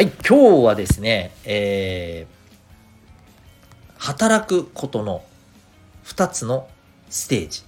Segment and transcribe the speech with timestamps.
[0.00, 5.22] はい、今日はですね、えー、働くことの
[6.06, 6.66] 2つの
[7.10, 7.64] ステージ、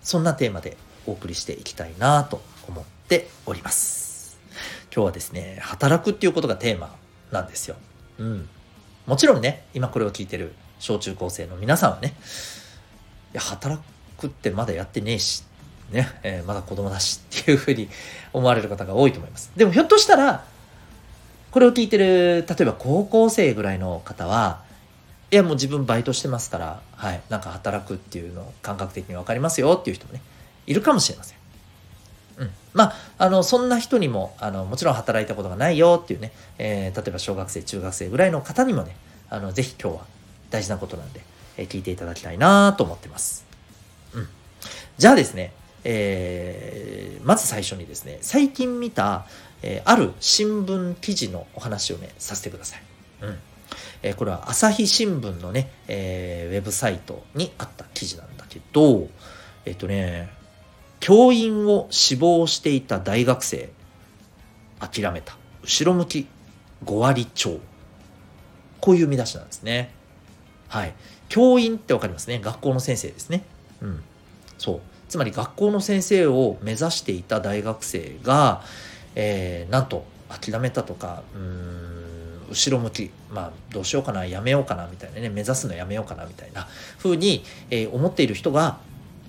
[0.00, 0.76] そんなテーマで
[1.08, 4.38] お送りしていきたいなと思っております。
[4.94, 6.94] 今日はですね、働くっていうことがテーマ
[7.32, 7.74] なんですよ。
[8.18, 8.48] うん。
[9.08, 12.14] もちろんね、今これを聞いてる小中高生の皆さんはね、
[13.32, 13.82] いや、働
[14.18, 15.42] くってまだやってねえし、
[15.90, 17.88] ね、えーまだ子供だしっていうふうに
[18.32, 19.50] 思われる方が多いと思います。
[19.56, 20.51] でもひょっとしたら、
[21.52, 24.62] これを聞いてる、例えば高校生ぐらいの方は、
[25.30, 30.22] いやもう自分バイトしてますから、はい、なんか働くっていうの感覚的に分かりますよっていう人もね、
[30.66, 31.38] いるかもしれません。
[32.38, 38.96] うん、まあ、あの、そんな人にも、あの、もちろん働いたことがないよっていうね、えー例えば小学生、中学生ぐらいの方にもね、
[39.28, 40.04] あの、ぜひ今日は
[40.50, 41.20] 大事なことなんで、
[41.58, 43.44] えー聞いていただきたいなと思ってます。
[44.14, 44.28] うん。
[44.96, 45.52] じゃあですね、
[45.84, 49.26] えーまず最初にですね、最近見た、
[49.62, 52.82] えーある新聞記事のお話をね、させてください。
[53.22, 53.38] うん。
[54.02, 59.08] えーこれは朝日新聞のね、えーウェブサイトにあった記事なんだけど、
[59.64, 60.30] えっ、とね、
[61.00, 63.70] 教員を志望していた大学生、
[64.80, 65.36] 諦めた。
[65.62, 66.26] 後ろ向き
[66.84, 67.58] 5割超。
[68.80, 69.92] こういう見出しなんですね。
[70.68, 70.94] はい。
[71.28, 72.40] 教員ってわかりますね。
[72.40, 73.44] 学校の先生ですね。
[73.80, 74.02] うん。
[74.58, 74.80] そう。
[75.08, 78.62] つまり学校の先生を目指していた大学生が、
[79.14, 86.68] えーなんと諦めたとか、うーん、後ろ向き、まあどうしようかな、やめようかなみたいなね、目指すのやめようかなみたいな
[86.98, 88.78] 風に、えー思っている人が、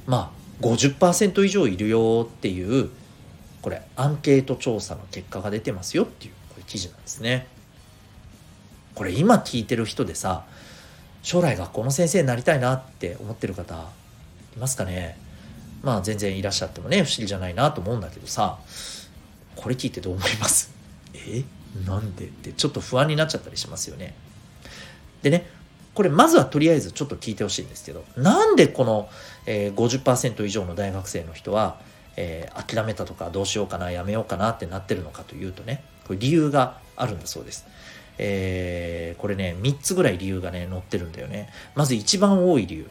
[0.07, 2.89] まあ50%以上いるよっていう、
[3.61, 7.47] これアンケート調査の結果が出てますよっていう、これ記事なんですね。
[8.95, 10.45] これ今聞いてる人でさ、
[11.23, 13.75] 将来学校の先生になりたいなって思ってる方
[14.55, 15.17] いますかね？
[15.81, 18.59] まあ全然いらっしゃってもね不思議じゃないなと思うんだけどさ
[19.55, 20.71] これ聞いてどう思います？
[21.13, 21.43] え？
[21.85, 22.25] なんで？
[22.25, 24.13] ってちょっと不安になっちゃったりしますよね。
[25.21, 25.47] でね
[25.93, 29.09] これまずはとりあえずちょっと聞いてほしいんですけどなんでこの、
[29.45, 31.79] えー50%以上の大学生の人は、
[32.15, 37.65] えー諦めたとかどうしようかなやめようかなってなってるのかというとねこれ理由があるんだそうです。
[38.17, 41.49] えーこれね3つぐらい理由がね載ってるんだよね。
[41.75, 42.89] まず一番多い理由。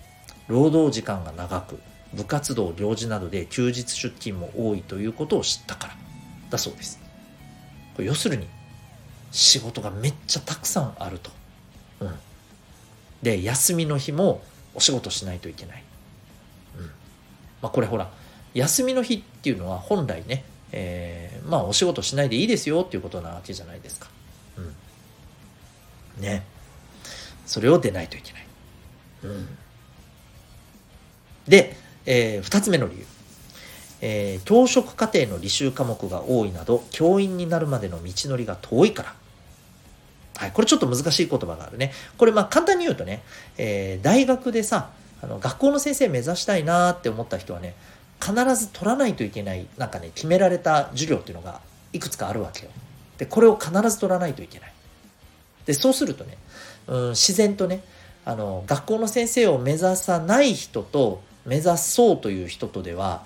[0.49, 1.79] 労働時間が長く
[2.15, 5.94] 部活動行事などで休日出勤も多いということを知ったから
[6.52, 7.00] だそうです。
[7.94, 8.46] これ要するに
[9.32, 11.30] 仕事がめっちゃたくさんあると、
[12.00, 12.14] うん、
[13.22, 14.42] で休みの日も
[14.74, 15.82] お仕事しないといけない、
[16.78, 16.84] うん。
[16.86, 16.90] ま
[17.62, 18.10] あ、これほら
[18.54, 24.08] 休みの日っていうのは本来ね、えーまあお仕事しないでいいですよっていうことなわけじゃないですか、
[26.19, 26.44] うん、ね。
[27.46, 28.46] それを出ないといけない、
[29.24, 29.48] うん、
[31.48, 31.76] で、
[32.06, 33.12] え2つ目の理由。
[34.02, 39.14] えー教職課程の履修科目が多いなど教員になるまでの道のりが遠いから
[40.36, 41.92] はい、これちょっと難しい言葉があるね。
[42.18, 43.22] これまあ簡単に言うとね、
[43.58, 44.90] えー大学でさ、
[45.22, 47.74] あの学校の先生目指したいなって思った人はね、
[48.20, 51.60] 必ず取らないといけない、なんかね、決められた授業っていうのが
[51.92, 52.72] いくつかあるわけよ。
[53.19, 54.72] で、これを必ず取らないといけない。
[55.66, 56.36] で、そうするとね、
[56.88, 57.84] うん、自然とね、
[58.24, 63.24] あの、学校の先生を目指さない人と、目指そうという人とでは、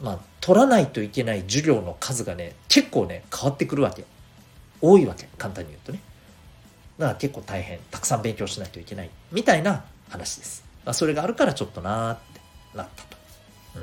[0.00, 4.04] まあ、取らないといけない授業の数がね、結構ね、変わってくるわけ。
[4.80, 6.00] 多いわけ、簡単に言うとね。
[6.98, 10.64] だから結構大変、たくさん勉強しないといけない、みたいな話です。
[10.84, 12.40] まあ、それがあるからちょっとなーって
[12.74, 13.16] なったと。
[13.76, 13.82] うん、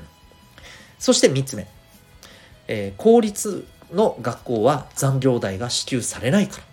[1.00, 1.68] そして3つ目。
[2.68, 6.64] えー公立の学校は残業代が支給されないから。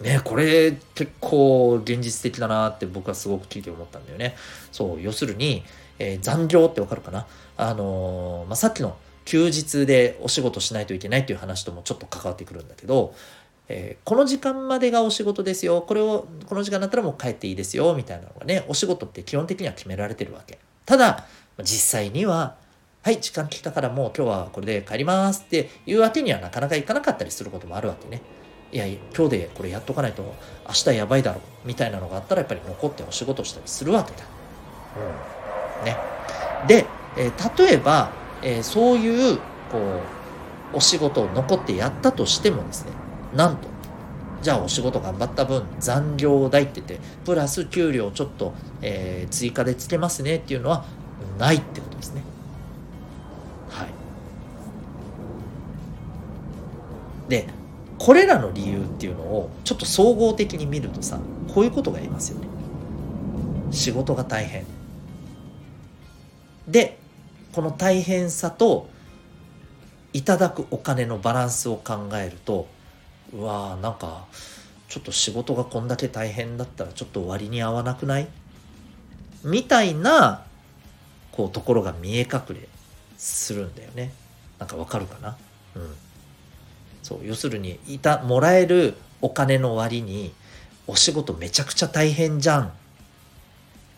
[0.00, 4.36] ねこれ結構現実的だなって僕はすごく聞いて思ったんだよね。
[4.72, 5.64] そう、要するに、
[5.98, 7.26] えー残業ってわかるかな？
[7.56, 13.14] あのーまあ、さっきの休日でお仕事しないといけないっていう話ともちょっと関わってくるんだけど、
[13.68, 15.82] えーこの時間までがお仕事ですよ。
[15.82, 17.94] これを、この時間だったらもう帰っていいですよ。
[17.94, 20.58] みたいなのがね、お仕事って基本的には決められてるわけ。
[20.84, 21.24] ただ、
[21.62, 22.56] 実際には、
[23.02, 28.20] はい、時間来たからもう今日はこれで帰りますっていうわけにはなかなかいかなかったりすることもあるわけね。
[28.72, 30.22] いや、今日でこれやっとかないと
[30.66, 34.24] 明日やばいだろうみたいなのがあったらやっぱり残ってお仕事したりするわけだ。
[34.96, 35.33] うん。
[35.84, 35.96] ね。
[36.66, 36.86] で、
[37.16, 38.10] えー例えば、
[38.42, 39.38] えーそういう、
[39.70, 39.78] こ
[40.72, 42.92] う、お仕事を残ってやったとしてもですね、
[43.34, 43.68] なんと、
[44.44, 48.52] じゃあお仕事頑張った分残業代って言ってプラス給料ちょっと、
[48.82, 50.84] えー、追加でつけますねっていうのは
[51.38, 52.22] ないってことですね。
[53.70, 53.88] はい。
[57.30, 57.48] で
[57.98, 61.18] これらの理由っていうのをちょっと総合的に見るとさ
[61.54, 62.46] こういうことが言えますよね。
[63.70, 64.66] 仕事が大変。
[66.68, 66.98] で
[67.52, 68.88] この大変さと
[70.12, 72.68] いただくお金のバランスを考えると
[73.32, 74.26] うわーなんか
[74.88, 78.28] ちょっと仕事がこんだけ大変だったらちょっと割に合わなくない？
[79.42, 80.44] みたいな
[81.32, 82.68] こうところが見え隠れ
[83.18, 84.12] するんだよね。
[84.58, 85.36] なんかわかるかな？
[85.74, 85.94] うん。
[87.02, 90.32] そう要するにいたもらえるお金の割に
[90.86, 92.72] お仕事めちゃくちゃ大変じゃん。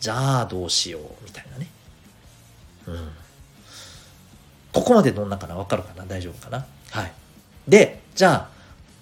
[0.00, 1.02] じゃあどうしよう。
[1.24, 1.68] みたいなね。
[4.72, 5.56] ここまでどんなかな？
[5.56, 6.04] わかるかな？
[6.06, 6.66] 大丈夫かな？
[6.90, 7.12] はい。
[7.66, 8.48] でじゃあ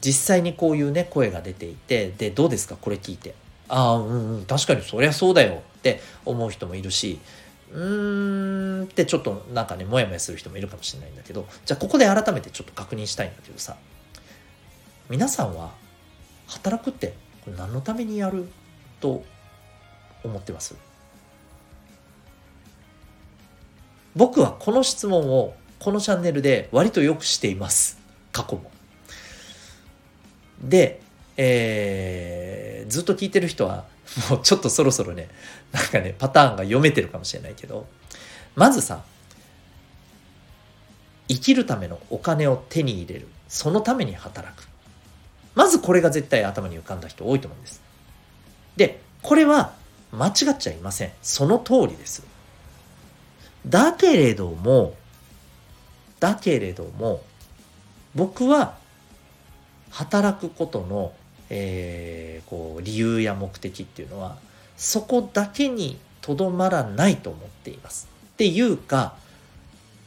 [0.01, 2.77] 実際にこういうね声が出ていてでどうですか？
[2.81, 3.35] これ聞いて。
[3.69, 4.45] ああうんうん。
[4.45, 7.19] 確かにそりゃそうだよって思う人もいるし
[7.73, 13.77] うーんってちょっとなんかねモヤモヤする人もいるかもしれないんだけどじゃあここで改めてちょっと確認したいんだけどさ
[15.11, 15.73] 皆さんは
[16.47, 17.15] 働くって
[17.57, 18.49] 何のためにやる
[19.01, 19.25] と
[20.23, 20.77] 思ってます？
[24.17, 27.99] 僕はこの質問をこのチャンネルで割とよくしています。
[28.33, 28.71] 過去も。
[30.63, 31.01] で、
[31.37, 33.85] えー、ずっと聞いてる人は
[34.31, 35.29] もうちょっとそろそろね
[35.73, 37.87] なんかねパターンが読めてるかもしれないけど。
[38.57, 39.03] まずさ
[41.29, 43.29] 生きるためのお金を手に入れる。
[43.49, 44.69] そのために働く。
[45.55, 47.83] まずこれが絶対頭に浮かんだ人多いと思うんです。
[48.77, 49.75] でこれは
[50.13, 51.13] 間違っちゃいません。
[51.23, 52.34] その通りです。
[53.67, 54.95] だけれども
[56.21, 57.23] だけれども
[58.15, 58.77] 僕は
[59.91, 61.13] 働くことの、
[61.51, 64.37] えー、こう理由や目的っていうのは
[64.77, 68.09] そこだけにとどまらないと思っています。
[68.35, 69.15] っていうか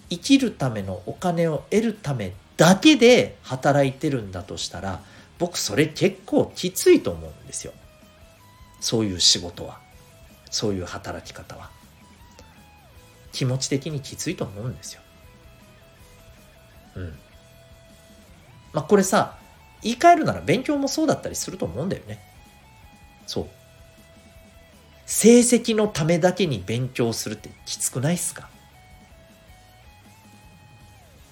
[0.10, 5.02] 生きるためのお金を得るためだけで働いてるんだとしたら
[5.38, 7.74] 僕それ結構きついと思うんですよ。
[8.80, 9.80] そういう仕事は
[10.50, 11.70] そういう働き方は
[13.32, 15.02] 気持ち的にきついと思うんですよ。
[16.96, 17.20] うん。
[18.74, 19.38] まあこれさ
[19.82, 22.20] 言い換えるなら勉強もそうだったりすると思うんだよね。
[23.28, 23.48] そう。
[25.06, 28.50] 成績のためだけに勉強するってきつくないっすか？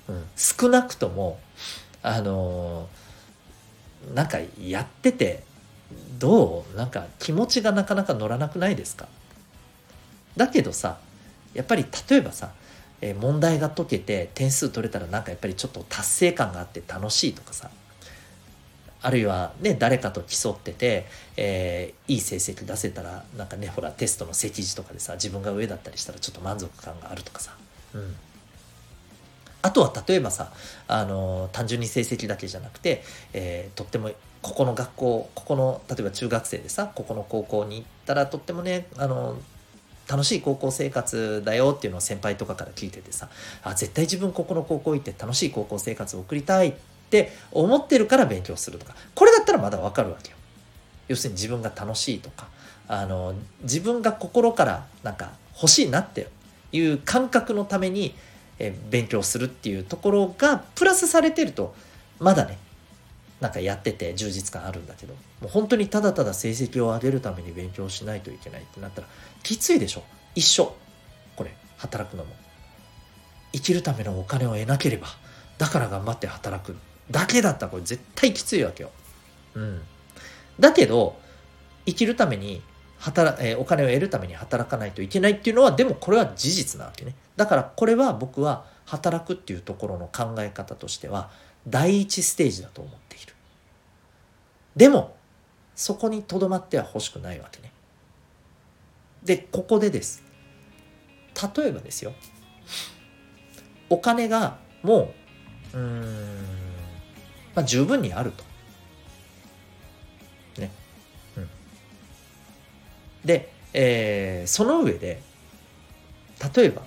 [0.08, 0.26] うん。
[0.38, 1.40] 少なくとも、
[2.02, 5.44] あのー、なんかやってて、
[6.20, 6.78] どう？
[6.78, 9.08] なんか気持ちがなかなか乗らなくないですか？
[10.38, 11.00] だけどさ、
[11.56, 12.52] やっぱり例えばさ、
[13.02, 17.72] えー、問題が解けて点数取れたらなんかやっぱりちょっと達成感があって楽しいとかさ、
[19.02, 21.06] あるいはね誰かと競ってて、
[21.38, 27.56] えー、いい成績出せたらなんかねほらテストの席次とかでさ自分が上だったりしたらちょっと満足感があるとかさ、
[27.94, 28.16] うん、
[29.62, 30.52] あとは例えばさ、
[30.88, 33.04] あのー、単純に成績だけじゃなくて、
[33.34, 34.10] えー、とっても
[34.42, 39.55] ここの学校ここの例えば中学生でさここの高校に行ったらとってもね、あのー
[40.08, 43.30] 楽しい高校生活だよっていうのを先輩とかから聞いててさ
[43.64, 46.74] あ絶対自分ここの高校行って楽しい高校生活を送りたいっ
[47.10, 50.38] て思ってるから勉強するとかこれだったらまだわかるわけよ。
[51.08, 52.48] 要するに自分が楽しいとか
[52.88, 56.28] あの自分が心からなんか欲しいなって
[56.72, 58.16] いう感覚のために
[58.60, 61.76] え勉強するっていうところがプラスされてると
[62.20, 62.58] まだね
[63.46, 69.08] なんかやってて充実感あるんだけどもう本当にただただ成績を上げるために勉強しないといけないってなったら
[69.44, 70.04] きついでしょ？
[70.34, 70.76] 一緒
[71.36, 72.36] これ働くのも
[73.54, 75.08] 生きるためのお金を得なければ
[75.58, 76.76] だから頑張って働く
[77.12, 78.90] だけだったらこれ絶対きついわけよ。
[79.54, 79.82] うん。
[80.60, 81.20] だけど、
[81.86, 82.64] 生きるために
[82.98, 87.14] 働、えー、お金を得るために働かないといけないっていうのは、でもこれは事実なわけね。
[87.36, 91.30] だからこれは僕は働くっていうところの考え方としては、
[91.68, 93.05] 第一ステージだと思っている。
[94.76, 95.16] でも、
[95.76, 97.72] そこにとどまっては欲しくないわけね。
[99.24, 100.24] で、ここでです。
[101.58, 102.14] 例えばですよ。
[103.90, 105.14] お金がも
[105.74, 106.46] う、うーん、
[107.56, 108.44] まあ、十分にあると。
[110.62, 110.72] ね。
[111.38, 111.50] うん。
[113.26, 115.22] で、えー、その上で、
[116.56, 116.84] 例えば、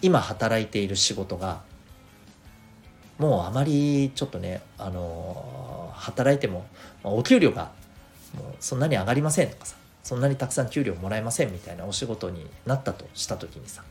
[0.00, 1.62] 今働いている仕事が、
[3.22, 6.66] もうあまりちょっとね、あの、働いても、
[7.04, 7.70] お給料が
[8.34, 13.84] もうそんなに上がりませんとかさ、そんなにたくさん給料もらえませんみたいなお仕事になったとした時にさ、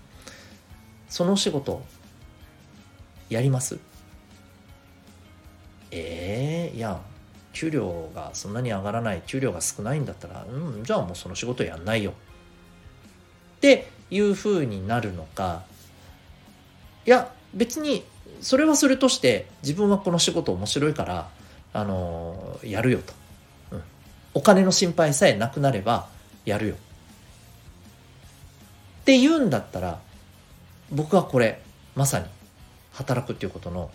[1.07, 1.81] そのお仕事
[3.29, 3.79] やります？
[5.91, 6.99] えねいや
[7.53, 12.11] 給料がそんなに上がらない給料が少ないんだったらうんじゃあもうその仕事やんないよ。
[12.11, 12.13] っ
[13.61, 15.63] ていうふうになるのか
[17.05, 18.03] いや別に
[18.41, 21.29] それはそれとして自分はこの仕事面白いから
[21.73, 23.13] あのやるよと、
[23.71, 23.83] うん、
[24.33, 26.07] お金の心配さえなくなれば
[26.45, 26.75] やるよ。
[26.75, 29.99] って言うんだったら
[30.91, 31.61] 僕はこれ
[31.95, 32.25] まさに
[32.93, 33.89] 働くっていうことの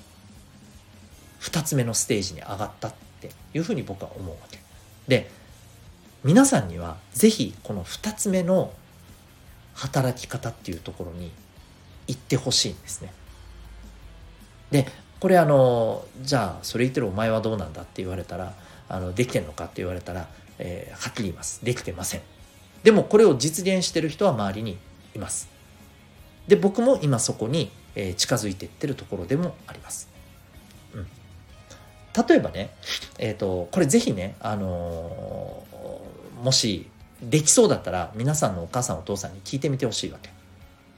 [1.40, 4.58] 2つ目のステージに上がったっていうふうに僕は思うわけ。
[5.06, 5.30] で
[6.24, 8.72] 皆さんには是非この2つ目の
[9.74, 11.30] 働き方っていうところに
[12.08, 13.12] 行ってほしいんですね。
[14.70, 14.86] で
[15.20, 18.54] これあのじゃあそれ言ってるお前はどうなんだって言われたら
[18.88, 21.64] あのできてんのかって言われたら、えー、はっきり言います。
[21.64, 22.20] できてません。
[22.82, 24.78] でもこれを実現してる人は周りに
[25.14, 25.56] います。
[26.48, 30.08] で僕も今そこに、えー、近づいていってるところでもあります、
[30.94, 31.06] うん、
[32.28, 32.70] 例えばね
[33.18, 35.64] えっ、ー、とこれぜひねあの、
[36.42, 36.88] もし
[37.22, 40.30] できそうだったら皆さんのお母さんお父さんに聞いてみてほしいわけ。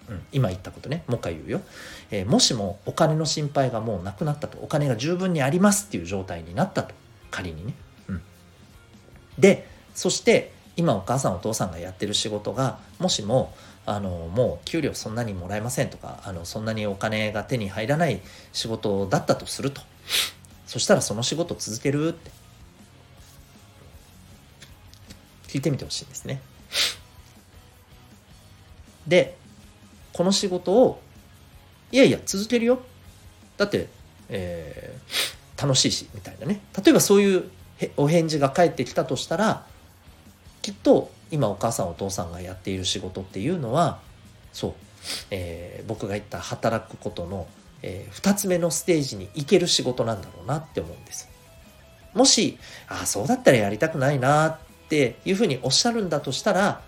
[0.08, 1.04] うん、今言ったことね。
[1.06, 1.60] もう一回言うよ、
[2.10, 6.94] えー、もしもお金の心配がもうなくなったとお金が十分にありますっていう状態になったと。
[7.30, 7.74] 仮にね、
[8.08, 8.22] うん、
[9.38, 13.52] でそして今お母さんお父さんがやってる仕事がもしも
[13.84, 18.20] あのもう給料そんなにもらえませんとかあのそんなにお金が手に入らない
[18.52, 19.82] 仕事だったとすると。
[20.66, 22.30] そしたらその仕事続けるって。
[25.48, 26.42] 聞いてみてほしいんですね。
[29.06, 29.38] で
[30.12, 31.00] この仕事を
[31.90, 32.80] いやいや続けるよ
[33.56, 33.88] だって、
[34.28, 37.50] えー、楽しいしみたいなね例えばそういう
[37.96, 39.66] お返事が返ってきたとしたら
[40.62, 44.00] きっと今お母さんお父さんがやっている仕事っていうのは
[44.52, 44.72] そう、
[45.30, 47.46] えー、僕が言った働くことの、
[47.82, 51.28] えー、2つ目のステージに行ける仕事なんだろうなって思うんです。
[52.14, 56.80] もしああそうだったらやりたくないなっていうふうにおっしゃるんだとしたら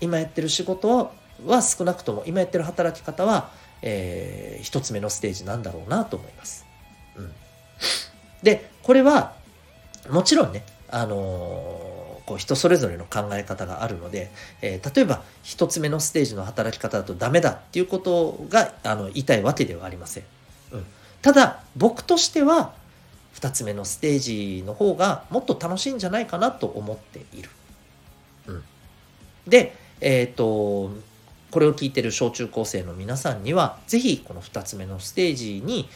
[0.00, 1.12] 今やってる仕事を
[1.46, 3.50] は少なくとも今やってる働き方は、
[3.82, 6.66] えー、一つ目のステージなんだろうなと思います。
[7.16, 7.32] うん、
[8.42, 9.34] でこれは
[10.08, 14.30] もちろんね、あのー、こう人それぞれの考え方があるので、
[14.62, 20.24] えー、例えば一つ目のステージの働き方だとダメだっていうことがあの言いたいわけではありません。
[20.72, 20.84] うん、
[21.22, 22.72] ただ僕としては
[23.34, 27.50] 2つ目のステージの方がもっと楽しいんじゃないかなと思っている。
[28.46, 28.62] うん、
[29.46, 30.90] で、えっ、ー、と
[31.50, 35.88] これを聞いてる小中高生の皆さんには是非この2つ目のステージに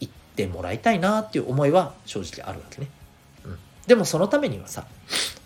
[0.00, 2.88] 行ってもらいたいなっていう思いは正直あるわけね。
[3.44, 4.86] うん、でもそのためにはさ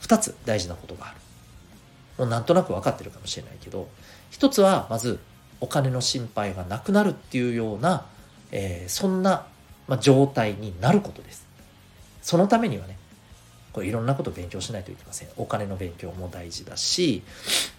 [0.02, 1.16] 2つ大事なことがある。
[2.18, 3.88] もうなんとなく分かってるかもしれないけど
[4.30, 5.18] 一つはまず
[5.60, 8.06] お金の心配がなくなるっていうような、
[8.50, 9.46] えー、そんな、
[9.88, 11.46] まあ、状態になることです。
[12.20, 12.98] そのためにはね
[13.72, 15.28] これいろんなこと勉強しないといけません。
[15.36, 17.22] お金の勉強も大事だし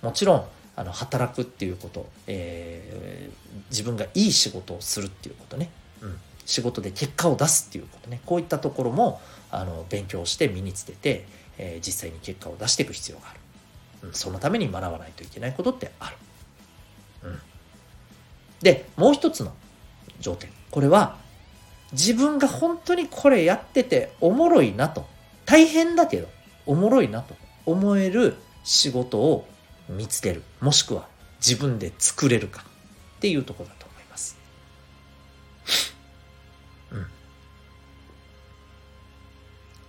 [0.02, 0.46] もちろん
[0.76, 5.70] あの働くっていうこと、えー、自分がいい仕事をするっていうことね、
[6.02, 8.22] うん、仕事で結果を出すっていうことね。
[8.26, 11.26] こういったところもあの勉強して身につけて、
[11.58, 13.40] えー、実際に結果を出していく必要がある、
[14.04, 16.18] うん、そのために学ばないといけないことってある、
[17.24, 17.40] うん、
[18.62, 19.54] でもう一つの
[20.20, 20.50] 条件。
[20.72, 21.18] これは
[21.92, 25.06] 自分が本当にこれやってておもろいなと。
[25.46, 26.28] 大変だけど
[26.66, 29.46] おもろいなと思える仕事を
[29.90, 31.08] 見つけるもしくは
[31.46, 32.64] 自分で作れるか
[33.18, 34.38] っていうところだと思います。
[36.92, 37.06] うん、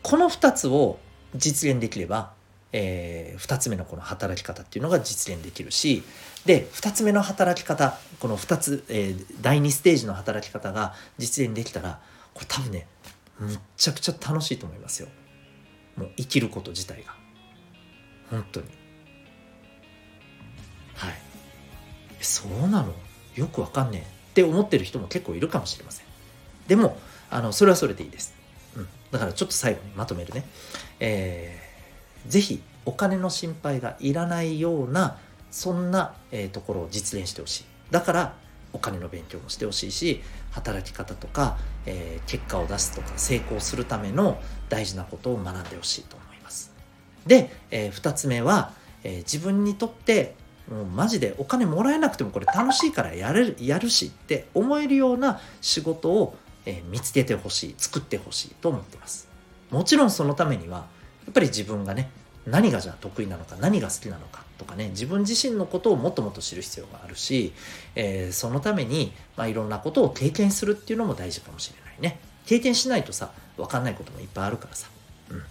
[0.03, 0.99] この2つを
[1.35, 2.33] 実現できれば、
[2.73, 6.03] えー、2つ目のこの働き方っていうのが実現できるし
[6.45, 12.01] で2つ目の働き方この2つ、えー、第2ステージの働き方が実現できたら
[12.33, 12.87] これ多分ね
[13.39, 15.09] むっちゃくちゃ楽しいと思いますよ。
[15.97, 17.15] もう生きること自体が。
[18.31, 18.84] 本当に。
[20.95, 21.15] はい。
[22.21, 22.95] そうなの？
[23.35, 26.07] よくわかんねえって思ってる人も結構いるかもしれません。
[26.69, 26.97] でも
[27.31, 28.35] あのそれはそれでいいです、
[28.77, 30.45] うん、だからちょっと最後にまとめるね。
[31.01, 35.19] えー、ぜひお金の心配がいらないような
[35.51, 37.65] そんな、えー、ところを実現してほしい。
[37.91, 38.35] だから
[38.73, 40.21] お金の勉強もしてほしいし
[40.51, 46.73] 働き方とか、えー、結果を出すとか成功するための大事なことを学んでほしいと思います。
[47.27, 48.73] で、えー、2つ目は、
[49.03, 50.35] えー、自分にとって
[50.71, 59.29] もうマジでお金もらえなくてもこれ楽しいからやれるやるしって思えるような仕事を、え見つけてほしい作ってほしいと思ってます。
[59.71, 60.87] もちろんそのためには
[61.27, 62.11] やっぱり自分がね
[62.47, 67.53] 何がじゃあ得意なのか何が好きなのかとかね自分自身のことをもっともっと知る必要があるし、
[67.95, 72.21] えー、そのために、まあ、いろんなことを経験するっていうのも大事かもしれないね。
[72.47, 74.89] 経験しないとさ分かんないこともいっぱいあるからさ、
[75.31, 75.43] うん、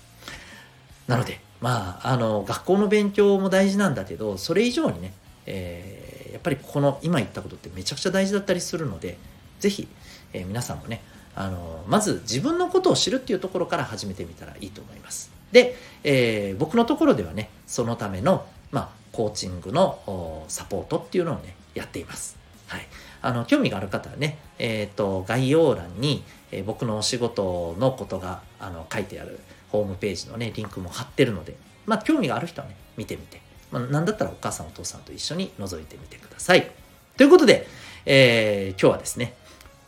[1.08, 5.14] なのでまああの学校の勉強も大事なんだけどそれ以上にね、
[5.46, 9.18] えー、やっぱりこの今言ったことってめちゃくちゃ大事だったりするので
[9.62, 9.88] 是非、
[10.34, 11.02] えー、皆さんもね
[11.36, 15.32] あのまず自分のことを知るっていうところから始めてみたらいいと思います。
[15.54, 22.38] で、えー、僕のところではねそのための、まあ、コーチングのサポートっていうのをねやっています。
[22.68, 22.82] はい、
[23.22, 29.40] あの興味がある方はね、えーと、概要欄に、えー、僕のお仕事のことがあの書いてある
[29.74, 36.72] ホームページのねリンクも貼ってるので、まあ、興味がある人はね見てみて、まあ、なんだったらお母さんお父さんと一緒に覗いてみてください。
[37.18, 37.68] ということで、
[38.06, 39.34] えー、今日はですね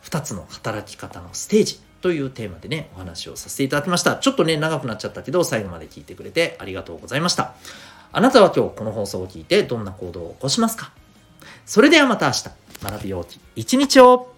[0.02, 4.16] 2つの働き方のステージというテーマでねお話をさせていただきました。
[4.16, 7.54] ちょっとね長くなっちゃったけど最後まで聞いてくれてありがとうございました。
[8.12, 10.90] あなたは今日この放送を聞いてどんな行動を起こしますか？
[11.64, 12.50] それではまた明日。
[12.82, 14.35] 学びようき一日を。